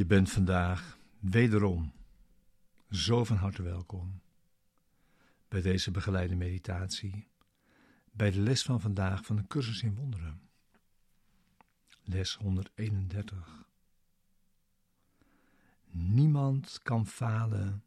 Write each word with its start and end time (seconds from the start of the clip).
Je 0.00 0.06
bent 0.06 0.30
vandaag 0.30 0.98
wederom 1.18 1.92
zo 2.90 3.24
van 3.24 3.36
harte 3.36 3.62
welkom 3.62 4.20
bij 5.48 5.60
deze 5.60 5.90
begeleide 5.90 6.36
meditatie, 6.36 7.28
bij 8.10 8.30
de 8.30 8.40
les 8.40 8.62
van 8.62 8.80
vandaag 8.80 9.24
van 9.24 9.36
de 9.36 9.46
cursus 9.46 9.82
in 9.82 9.94
wonderen. 9.94 10.40
Les 12.02 12.34
131. 12.34 13.68
Niemand 15.90 16.80
kan 16.82 17.06
falen 17.06 17.84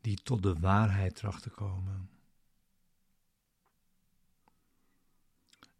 die 0.00 0.16
tot 0.22 0.42
de 0.42 0.54
waarheid 0.54 1.14
tracht 1.14 1.42
te 1.42 1.50
komen. 1.50 2.10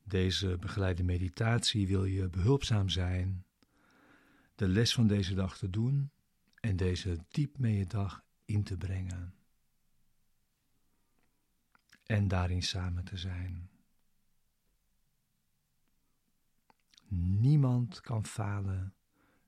Deze 0.02 0.56
begeleide 0.60 1.02
meditatie 1.02 1.86
wil 1.86 2.04
je 2.04 2.28
behulpzaam 2.28 2.88
zijn 2.88 3.44
de 4.62 4.68
les 4.68 4.94
van 4.94 5.06
deze 5.06 5.34
dag 5.34 5.58
te 5.58 5.70
doen 5.70 6.10
en 6.60 6.76
deze 6.76 7.24
diep 7.28 7.58
mee 7.58 7.76
je 7.76 7.86
dag 7.86 8.24
in 8.44 8.62
te 8.62 8.76
brengen. 8.76 9.34
En 12.02 12.28
daarin 12.28 12.62
samen 12.62 13.04
te 13.04 13.16
zijn. 13.16 13.70
Niemand 17.08 18.00
kan 18.00 18.26
falen 18.26 18.94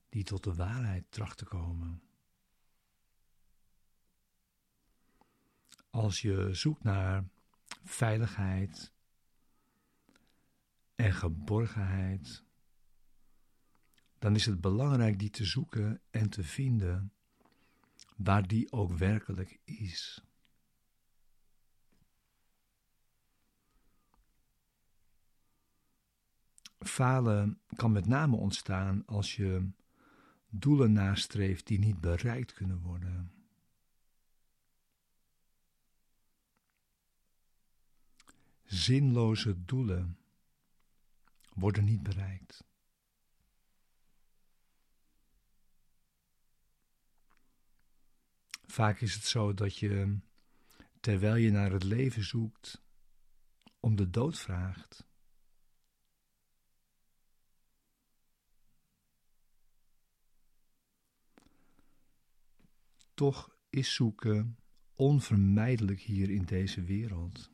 die 0.09 0.23
tot 0.23 0.43
de 0.43 0.53
waarheid 0.53 1.05
tracht 1.09 1.37
te 1.37 1.45
komen. 1.45 2.01
Als 5.89 6.21
je 6.21 6.53
zoekt 6.53 6.83
naar 6.83 7.25
veiligheid 7.83 8.93
en 10.95 11.13
geborgenheid, 11.13 12.43
dan 14.19 14.35
is 14.35 14.45
het 14.45 14.61
belangrijk 14.61 15.19
die 15.19 15.29
te 15.29 15.45
zoeken 15.45 16.01
en 16.11 16.29
te 16.29 16.43
vinden 16.43 17.13
waar 18.15 18.47
die 18.47 18.71
ook 18.71 18.91
werkelijk 18.91 19.59
is. 19.63 20.23
Falen 26.79 27.59
kan 27.75 27.91
met 27.91 28.05
name 28.05 28.35
ontstaan 28.35 29.05
als 29.05 29.35
je 29.35 29.69
doelen 30.49 30.91
nastreeft 30.91 31.67
die 31.67 31.79
niet 31.79 32.01
bereikt 32.01 32.53
kunnen 32.53 32.81
worden. 32.81 33.31
Zinloze 38.63 39.65
doelen 39.65 40.17
worden 41.53 41.83
niet 41.83 42.03
bereikt. 42.03 42.63
Vaak 48.67 49.01
is 49.01 49.13
het 49.13 49.23
zo 49.23 49.53
dat 49.53 49.77
je, 49.77 50.17
terwijl 50.99 51.35
je 51.35 51.51
naar 51.51 51.71
het 51.71 51.83
leven 51.83 52.23
zoekt, 52.23 52.81
om 53.79 53.95
de 53.95 54.09
dood 54.09 54.39
vraagt. 54.39 55.07
Toch 63.13 63.57
is 63.69 63.93
zoeken 63.93 64.57
onvermijdelijk 64.95 66.01
hier 66.01 66.29
in 66.29 66.43
deze 66.43 66.81
wereld. 66.81 67.51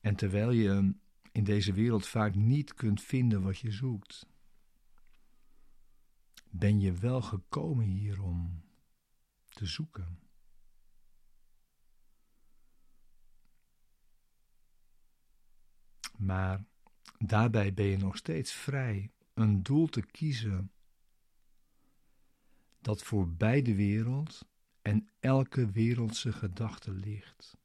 En 0.00 0.16
terwijl 0.16 0.50
je 0.50 0.94
in 1.32 1.44
deze 1.44 1.72
wereld 1.72 2.06
vaak 2.06 2.34
niet 2.34 2.74
kunt 2.74 3.02
vinden 3.02 3.42
wat 3.42 3.58
je 3.58 3.70
zoekt, 3.70 4.26
ben 6.56 6.80
je 6.80 6.92
wel 6.92 7.22
gekomen 7.22 7.86
hier 7.86 8.22
om 8.22 8.64
te 9.48 9.66
zoeken. 9.66 10.18
Maar 16.16 16.64
daarbij 17.18 17.74
ben 17.74 17.84
je 17.84 17.96
nog 17.96 18.16
steeds 18.16 18.52
vrij 18.52 19.10
een 19.34 19.62
doel 19.62 19.86
te 19.86 20.00
kiezen 20.00 20.72
dat 22.80 23.02
voor 23.02 23.28
beide 23.28 23.74
wereld 23.74 24.46
en 24.82 25.08
elke 25.20 25.70
wereldse 25.70 26.32
gedachte 26.32 26.92
ligt, 26.92 27.56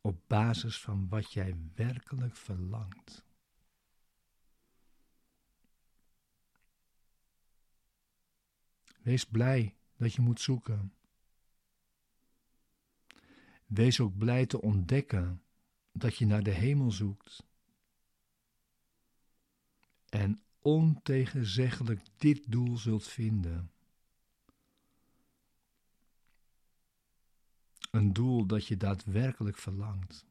op 0.00 0.22
basis 0.26 0.80
van 0.80 1.08
wat 1.08 1.32
jij 1.32 1.56
werkelijk 1.74 2.36
verlangt. 2.36 3.27
Wees 9.02 9.24
blij 9.24 9.76
dat 9.96 10.14
je 10.14 10.20
moet 10.20 10.40
zoeken. 10.40 10.92
Wees 13.66 14.00
ook 14.00 14.16
blij 14.16 14.46
te 14.46 14.60
ontdekken 14.60 15.42
dat 15.92 16.16
je 16.16 16.26
naar 16.26 16.42
de 16.42 16.50
hemel 16.50 16.90
zoekt. 16.90 17.46
En 20.08 20.42
ontegenzeggelijk 20.58 22.00
dit 22.16 22.50
doel 22.50 22.76
zult 22.76 23.08
vinden. 23.08 23.72
Een 27.90 28.12
doel 28.12 28.46
dat 28.46 28.66
je 28.66 28.76
daadwerkelijk 28.76 29.56
verlangt. 29.56 30.26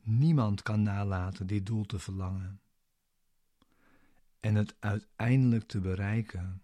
Niemand 0.00 0.62
kan 0.62 0.82
nalaten 0.82 1.46
dit 1.46 1.66
doel 1.66 1.84
te 1.84 1.98
verlangen 1.98 2.61
en 4.42 4.54
het 4.54 4.76
uiteindelijk 4.78 5.66
te 5.66 5.80
bereiken. 5.80 6.62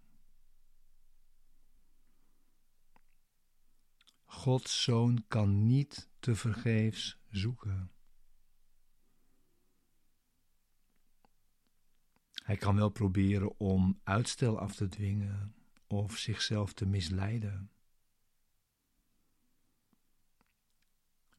Gods 4.24 4.82
zoon 4.82 5.24
kan 5.28 5.66
niet 5.66 6.10
te 6.18 6.34
vergeefs 6.34 7.18
zoeken. 7.30 7.92
Hij 12.32 12.56
kan 12.56 12.76
wel 12.76 12.88
proberen 12.88 13.58
om 13.58 14.00
uitstel 14.02 14.58
af 14.58 14.74
te 14.74 14.88
dwingen 14.88 15.54
of 15.86 16.16
zichzelf 16.16 16.72
te 16.72 16.86
misleiden. 16.86 17.70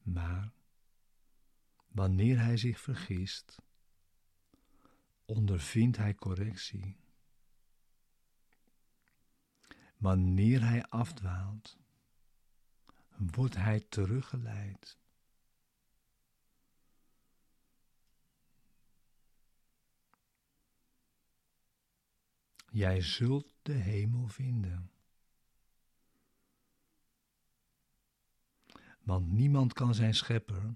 Maar 0.02 0.52
wanneer 1.86 2.38
hij 2.40 2.56
zich 2.56 2.80
vergist, 2.80 3.62
ondervindt 5.30 5.96
hij 5.96 6.14
correctie. 6.14 6.96
Wanneer 9.96 10.62
hij 10.62 10.84
afdwaalt, 10.84 11.78
wordt 13.16 13.56
hij 13.56 13.80
teruggeleid. 13.80 14.98
Jij 22.70 23.00
zult 23.00 23.54
de 23.62 23.72
hemel 23.72 24.28
vinden. 24.28 24.90
Want 29.00 29.32
niemand 29.32 29.72
kan 29.72 29.94
zijn 29.94 30.14
schepper, 30.14 30.74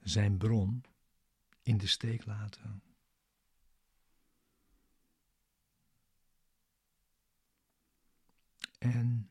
zijn 0.00 0.38
bron, 0.38 0.84
in 1.62 1.78
de 1.78 1.86
steek 1.86 2.24
laten. 2.24 2.89
En 8.80 9.30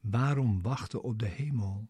waarom 0.00 0.62
wachten 0.62 1.02
op 1.02 1.18
de 1.18 1.26
hemel? 1.26 1.88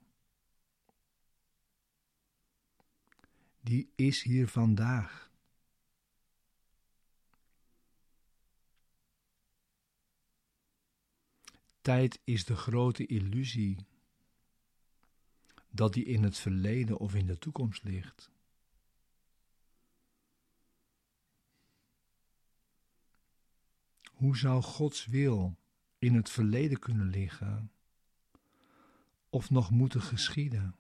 Die 3.60 3.92
is 3.94 4.22
hier 4.22 4.48
vandaag. 4.48 5.30
Tijd 11.80 12.20
is 12.24 12.44
de 12.44 12.56
grote 12.56 13.06
illusie 13.06 13.86
dat 15.70 15.92
die 15.92 16.04
in 16.04 16.22
het 16.22 16.38
verleden 16.38 16.98
of 16.98 17.14
in 17.14 17.26
de 17.26 17.38
toekomst 17.38 17.84
ligt. 17.84 18.30
Hoe 24.04 24.36
zou 24.36 24.62
Gods 24.62 25.06
wil 25.06 25.58
in 26.00 26.14
het 26.14 26.30
verleden 26.30 26.78
kunnen 26.78 27.06
liggen 27.06 27.72
of 29.30 29.50
nog 29.50 29.70
moeten 29.70 30.02
geschieden. 30.02 30.76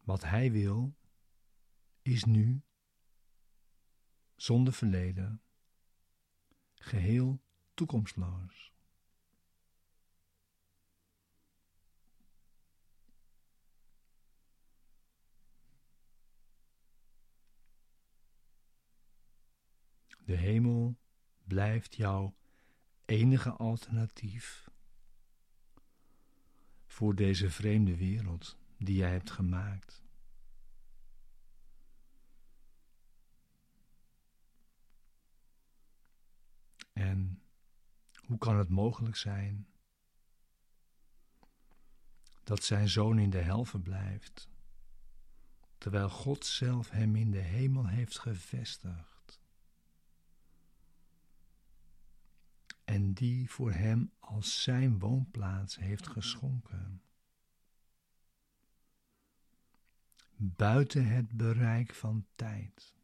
Wat 0.00 0.22
Hij 0.22 0.52
wil 0.52 0.94
is 2.02 2.24
nu, 2.24 2.62
zonder 4.36 4.72
verleden, 4.72 5.42
geheel 6.74 7.40
toekomstloos. 7.74 8.69
De 20.30 20.36
hemel 20.36 20.98
blijft 21.44 21.94
jouw 21.94 22.36
enige 23.04 23.50
alternatief 23.50 24.70
voor 26.86 27.14
deze 27.14 27.50
vreemde 27.50 27.96
wereld 27.96 28.56
die 28.78 28.96
jij 28.96 29.10
hebt 29.10 29.30
gemaakt. 29.30 30.02
En 36.92 37.42
hoe 38.26 38.38
kan 38.38 38.58
het 38.58 38.68
mogelijk 38.68 39.16
zijn 39.16 39.68
dat 42.44 42.64
zijn 42.64 42.88
zoon 42.88 43.18
in 43.18 43.30
de 43.30 43.42
hel 43.42 43.64
verblijft, 43.64 44.48
terwijl 45.78 46.08
God 46.08 46.46
zelf 46.46 46.90
hem 46.90 47.16
in 47.16 47.30
de 47.30 47.38
hemel 47.38 47.86
heeft 47.86 48.18
gevestigd? 48.18 49.19
En 52.90 53.12
die 53.12 53.50
voor 53.50 53.72
hem 53.72 54.12
als 54.18 54.62
zijn 54.62 54.98
woonplaats 54.98 55.76
heeft 55.76 56.08
geschonken. 56.08 57.02
Buiten 60.36 61.06
het 61.06 61.36
bereik 61.36 61.94
van 61.94 62.26
tijd. 62.34 62.94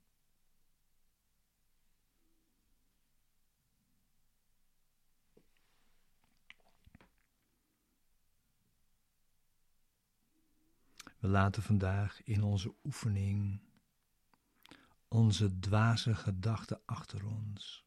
We 11.19 11.29
laten 11.29 11.63
vandaag 11.63 12.23
in 12.25 12.43
onze 12.43 12.75
oefening 12.85 13.61
onze 15.09 15.59
dwaze 15.59 16.15
gedachten 16.15 16.81
achter 16.85 17.27
ons 17.27 17.86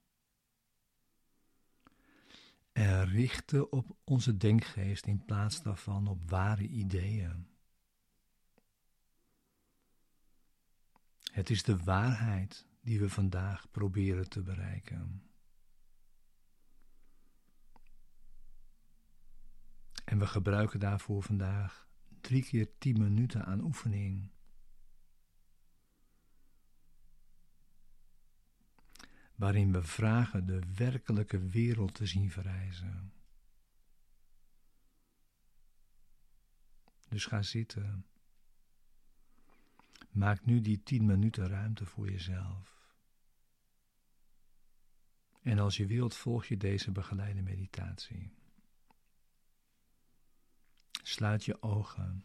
en 2.80 3.06
richten 3.06 3.72
op 3.72 3.98
onze 4.04 4.38
denkgeest 4.38 5.06
in 5.06 5.26
plaats 5.26 5.62
daarvan 5.62 6.08
op 6.08 6.30
ware 6.30 6.68
ideeën. 6.68 7.48
Het 11.32 11.50
is 11.50 11.64
de 11.64 11.78
waarheid 11.78 12.68
die 12.82 13.00
we 13.00 13.10
vandaag 13.10 13.72
proberen 13.72 14.30
te 14.30 14.42
bereiken. 14.42 15.30
En 20.06 20.20
we 20.20 20.28
gebruiken 20.28 20.80
daarvoor 20.80 21.24
vandaag 21.24 21.88
drie 22.22 22.44
keer 22.44 22.78
tien 22.78 23.00
minuten 23.00 23.46
aan 23.46 23.62
oefening. 23.62 24.32
Waarin 29.40 29.72
we 29.72 29.84
vragen 29.84 30.46
de 30.46 30.62
werkelijke 30.76 31.40
wereld 31.40 31.94
te 31.94 32.06
zien 32.06 32.32
verrijzen. 32.32 33.14
Dus 37.10 37.26
ga 37.26 37.42
zitten. 37.42 38.06
Maak 40.12 40.46
nu 40.46 40.62
die 40.62 40.84
tien 40.84 41.06
minuten 41.06 41.48
ruimte 41.48 41.86
voor 41.86 42.10
jezelf. 42.10 42.88
En 45.42 45.60
als 45.60 45.78
je 45.78 45.86
wilt, 45.86 46.16
volg 46.16 46.46
je 46.46 46.58
deze 46.58 46.92
begeleide 46.92 47.42
meditatie. 47.42 48.32
Sluit 51.04 51.46
je 51.46 51.62
ogen. 51.62 52.24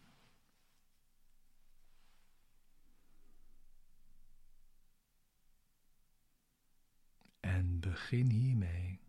En 7.45 7.79
begin 8.09 8.29
hiermee. 8.29 8.99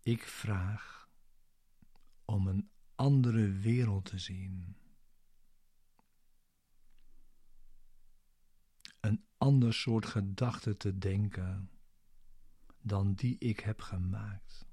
Ik 0.00 0.22
vraag 0.22 1.08
om 2.24 2.46
een 2.46 2.70
andere 2.94 3.50
wereld 3.50 4.04
te 4.04 4.18
zien. 4.18 4.76
Een 9.00 9.24
ander 9.36 9.74
soort 9.74 10.06
gedachten 10.06 10.76
te 10.76 10.98
denken 10.98 11.70
dan 12.80 13.14
die 13.14 13.38
ik 13.38 13.60
heb 13.60 13.80
gemaakt. 13.80 14.66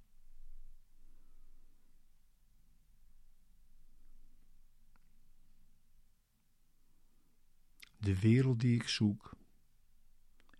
De 7.97 8.19
wereld 8.19 8.59
die 8.59 8.75
ik 8.75 8.87
zoek, 8.87 9.40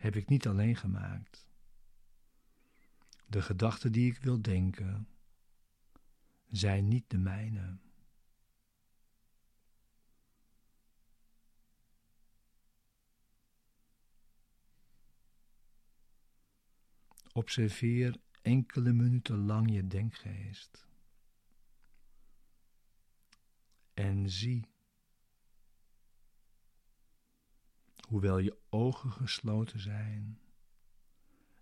heb 0.02 0.16
ik 0.16 0.28
niet 0.28 0.48
alleen 0.48 0.76
gemaakt. 0.76 1.48
De 3.26 3.42
gedachten 3.42 3.92
die 3.92 4.12
ik 4.12 4.18
wil 4.18 4.42
denken, 4.42 5.08
zijn 6.50 6.88
niet 6.88 7.10
de 7.10 7.18
mijne. 7.18 7.78
Observeer 17.32 18.20
enkele 18.42 18.94
minuten 18.94 19.38
lang 19.46 19.72
je 19.72 19.88
denkgeest. 19.88 20.88
En 23.94 24.30
zie 24.30 24.71
hoewel 28.12 28.38
je 28.38 28.58
ogen 28.70 29.12
gesloten 29.12 29.80
zijn, 29.80 30.40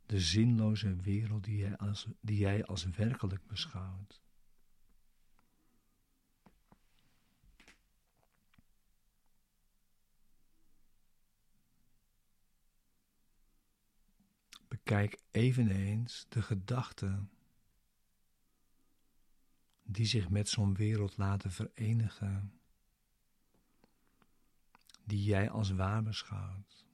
de 0.05 0.19
zinloze 0.19 0.95
wereld 0.95 1.43
die 1.43 1.57
jij 1.57 1.77
als, 1.77 2.07
die 2.21 2.37
jij 2.37 2.65
als 2.65 2.83
werkelijk 2.83 3.47
beschouwt. 3.47 4.21
Bekijk 14.67 15.21
eveneens 15.31 16.25
de 16.29 16.41
gedachten 16.41 17.31
die 19.83 20.05
zich 20.05 20.29
met 20.29 20.49
zo'n 20.49 20.75
wereld 20.75 21.17
laten 21.17 21.51
verenigen 21.51 22.58
die 25.09 25.23
jij 25.23 25.49
als 25.49 25.71
waar 25.71 26.03
beschouwt. 26.03 26.85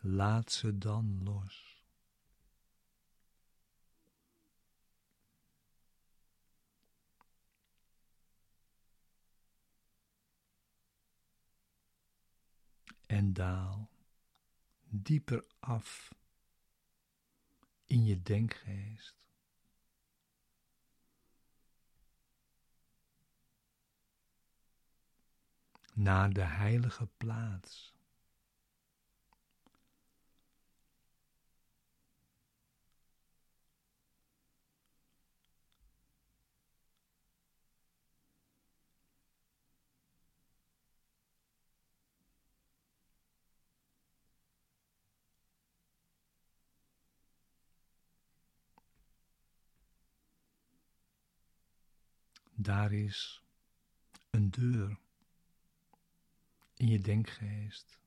Laat 0.00 0.52
ze 0.52 0.78
dan 0.78 1.22
los. 1.22 1.84
En 13.06 13.32
daal 13.32 13.90
dieper 14.88 15.44
af 15.58 16.12
in 17.92 18.04
je 18.04 18.22
denkgeest. 18.22 19.16
Naar 25.92 26.32
de 26.32 26.44
heilige 26.44 27.06
plaats. 27.16 27.94
Daar 52.54 52.92
is 52.92 53.42
een 54.30 54.50
deur 54.50 54.98
in 56.74 56.88
je 56.88 56.98
denkgeest 56.98 57.98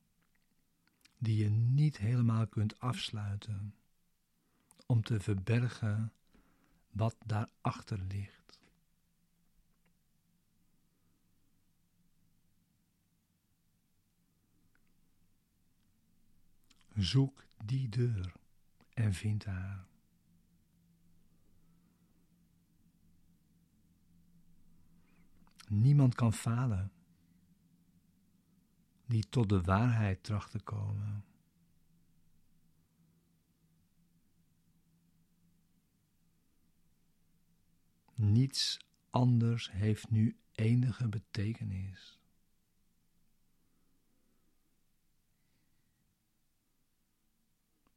die 1.18 1.38
je 1.38 1.50
niet 1.50 1.98
helemaal 1.98 2.48
kunt 2.48 2.80
afsluiten 2.80 3.76
om 4.86 5.04
te 5.04 5.20
verbergen 5.20 6.14
wat 6.92 7.16
daarachter 7.26 8.00
ligt. 8.00 8.60
Zoek 16.96 17.44
die 17.64 17.90
deur 17.90 18.34
en 18.94 19.14
vind 19.14 19.46
haar. 19.46 19.86
Niemand 25.68 26.16
kan 26.16 26.34
falen 26.34 26.92
die 29.06 29.30
tot 29.30 29.50
de 29.50 29.62
waarheid 29.62 30.24
tracht 30.24 30.52
te 30.52 30.60
komen. 30.60 31.26
Niets 38.14 38.80
anders 39.10 39.72
heeft 39.72 40.10
nu 40.10 40.38
enige 40.52 41.10
betekenis. 41.10 42.20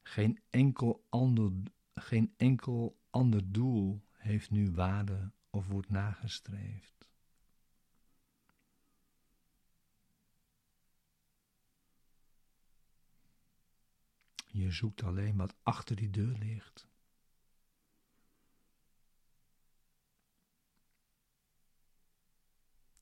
Geen 0.03 0.41
enkel 0.51 1.05
ander, 1.09 1.53
geen 1.95 2.35
enkel 2.37 2.99
ander 3.11 3.53
doel 3.53 4.03
heeft 4.13 4.51
nu 4.51 4.71
waarde 4.71 5.33
of 5.51 5.67
wordt 5.67 5.91
nagestreefd. 5.91 6.98
Je 14.51 14.71
zoekt 14.71 15.03
alleen 15.03 15.37
wat 15.37 15.55
achter 15.63 15.97
die 15.97 16.11
deur 16.11 16.37
ligt. 16.39 16.89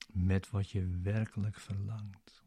Met 0.07 0.49
wat 0.49 0.69
je 0.69 0.99
werkelijk 1.01 1.59
verlangt. 1.59 2.45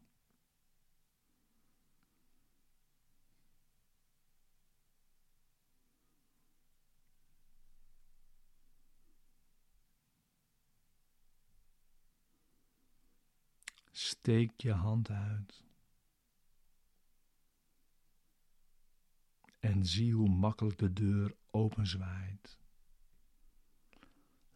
Steek 13.91 14.61
je 14.61 14.71
hand 14.71 15.09
uit. 15.09 15.70
En 19.61 19.85
zie 19.85 20.13
hoe 20.13 20.29
makkelijk 20.29 20.77
de 20.77 20.93
deur 20.93 21.35
openzwaait. 21.51 22.59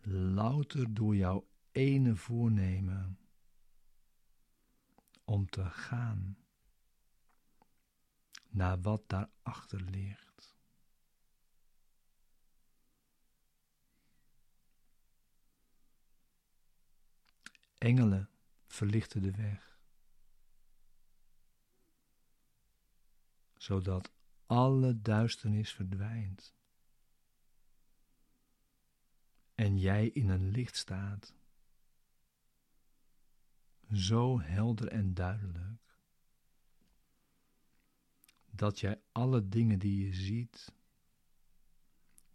Louter 0.02 0.94
door 0.94 1.16
jouw 1.16 1.48
ene 1.72 2.16
voornemen 2.16 3.20
om 5.24 5.50
te 5.50 5.66
gaan 5.66 6.38
naar 8.50 8.82
wat 8.82 9.10
daarachter 9.10 9.82
ligt. 9.82 10.58
Engelen 17.78 18.30
verlichten 18.68 19.22
de 19.22 19.32
weg, 19.32 19.80
zodat 23.58 24.12
alle 24.46 25.02
duisternis 25.02 25.74
verdwijnt. 25.74 26.54
En 29.56 29.78
jij 29.78 30.08
in 30.08 30.30
een 30.30 30.50
licht 30.50 30.76
staat, 30.76 31.34
zo 33.92 34.40
helder 34.42 34.88
en 34.88 35.14
duidelijk, 35.14 35.98
dat 38.46 38.80
jij 38.80 39.02
alle 39.12 39.50
dingen 39.50 39.80
die 39.80 40.06
je 40.06 40.14
ziet 40.14 40.74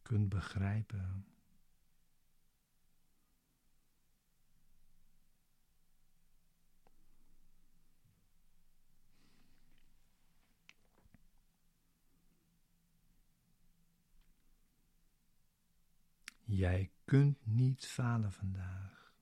kunt 0.02 0.29
begrijpen. 0.29 1.29
Jij 16.52 16.90
kunt 17.04 17.47
niet 17.47 17.87
falen 17.87 18.33
vandaag. 18.33 19.12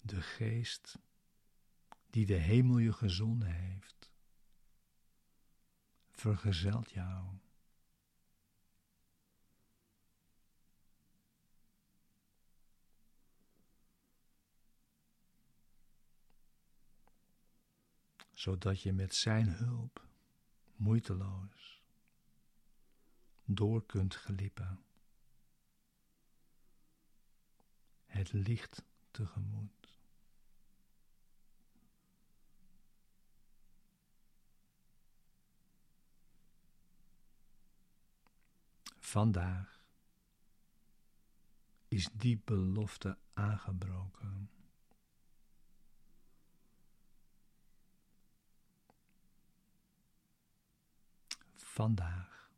De 0.00 0.22
geest 0.22 0.98
die 2.10 2.26
de 2.26 2.34
hemel 2.34 2.78
je 2.78 2.92
gezonden 2.92 3.48
heeft, 3.48 4.10
vergezelt 6.10 6.90
jou. 6.90 7.38
zodat 18.30 18.82
je 18.82 18.92
met 18.92 19.14
Zijn 19.14 19.48
hulp 19.48 20.13
moeiteloos 20.76 21.82
door 23.44 23.86
kunt 23.86 24.14
glippen. 24.14 24.84
Het 28.06 28.32
licht 28.32 28.84
tegemoet. 29.10 29.98
Vandaag 38.98 39.86
is 41.88 42.08
die 42.12 42.42
belofte 42.44 43.18
aangebroken. 43.32 44.50
Vandaag 51.74 52.50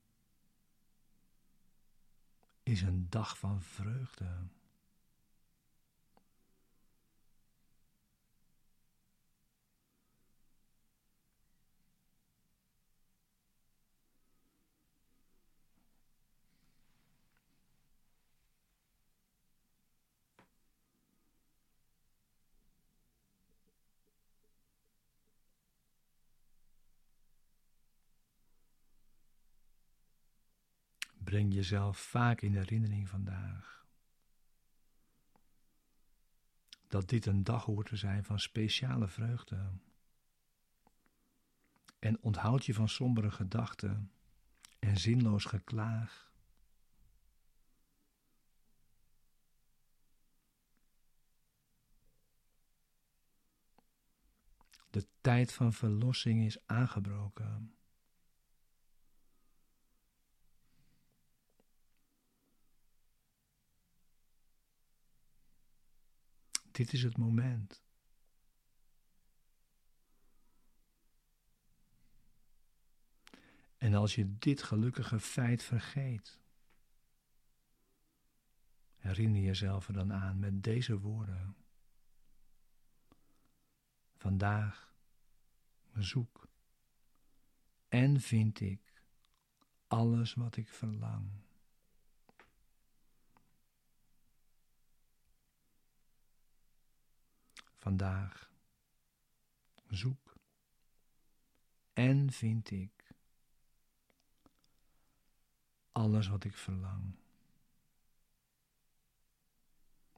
is 2.63 2.83
een 2.83 3.07
dag 3.11 3.39
van 3.39 3.63
vreugde. 3.63 4.49
Breng 31.27 31.55
jezelf 31.55 31.99
vaak 31.99 32.41
in 32.41 32.55
herinnering 32.55 33.09
vandaag. 33.09 33.87
Dat 36.89 37.09
dit 37.09 37.27
een 37.27 37.45
dag 37.45 37.65
hoort 37.65 37.87
te 37.87 37.97
zijn 37.97 38.25
van 38.25 38.41
speciale 38.41 39.09
vreugde. 39.09 39.71
En 41.99 42.23
onthoud 42.23 42.67
je 42.67 42.75
van 42.75 42.89
sombere 42.89 43.31
gedachten 43.31 44.13
en 44.79 44.97
zinloos 44.97 45.45
geklaag. 45.45 46.33
De 54.91 55.07
tijd 55.21 55.53
van 55.53 55.73
verlossing 55.73 56.45
is 56.45 56.67
aangebroken. 56.67 57.76
Dit 66.77 66.93
is 66.93 67.03
het 67.03 67.17
moment. 67.17 67.83
En 73.77 73.95
als 73.95 74.15
je 74.15 74.39
dit 74.39 74.63
gelukkige 74.63 75.21
feit 75.21 75.63
vergeet, 75.63 76.41
herinner 78.97 79.43
jezelf 79.43 79.89
er 79.89 79.95
dan 79.95 80.13
aan 80.13 80.39
met 80.39 80.63
deze 80.63 80.99
woorden. 80.99 81.57
Vandaag 84.17 84.95
zoek 85.95 86.49
en 87.89 88.21
vind 88.21 88.61
ik 88.61 89.03
alles 89.87 90.35
wat 90.35 90.57
ik 90.57 90.69
verlang. 90.69 91.46
Vandaag 97.87 98.51
zoek 99.89 100.37
en 101.93 102.33
vind 102.33 102.71
ik 102.71 103.15
alles 105.93 106.29
wat 106.29 106.45
ik 106.45 106.57
verlang. 106.57 107.15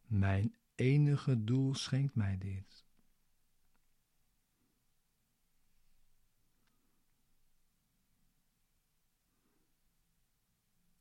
Mijn 0.07 0.57
enige 0.75 1.45
doel 1.45 1.75
schenkt 1.75 2.15
mij 2.15 2.39
dit. 2.39 2.87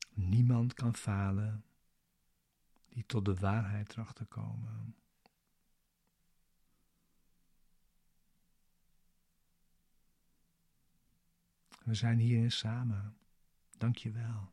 Niemand 0.09 0.73
kan 0.73 0.95
falen 0.95 1.65
die 2.89 3.05
tot 3.05 3.25
de 3.25 3.35
waarheid 3.35 3.89
tracht 3.89 4.15
te 4.15 4.25
komen. 4.25 4.95
We 11.87 11.93
zijn 11.93 12.19
hierin 12.19 12.51
samen. 12.51 13.17
Dank 13.77 13.97
je 13.97 14.11
wel. 14.11 14.51